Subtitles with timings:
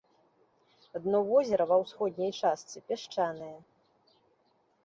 [1.03, 3.55] Дно возера ва ўсходняй частцы пясчанае.